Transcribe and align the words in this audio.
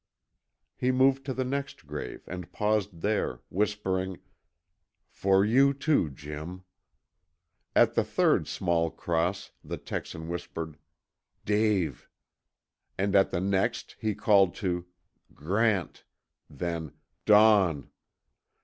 He 0.75 0.91
moved 0.91 1.23
to 1.27 1.33
the 1.35 1.43
next 1.43 1.85
grave 1.85 2.23
and 2.27 2.51
paused 2.51 3.01
there, 3.01 3.41
whispering, 3.51 4.17
"For 5.11 5.45
you 5.45 5.75
too, 5.75 6.09
Jim." 6.09 6.63
At 7.75 7.93
the 7.93 8.03
third 8.03 8.47
small 8.47 8.89
cross 8.89 9.51
the 9.63 9.77
Texan 9.77 10.27
whispered, 10.27 10.79
"Dave," 11.45 12.09
and 12.97 13.15
at 13.15 13.29
the 13.29 13.41
next 13.41 13.95
he 13.99 14.15
called 14.15 14.55
to, 14.55 14.87
"Grant," 15.35 16.03
then 16.49 16.93
"Don." 17.27 17.91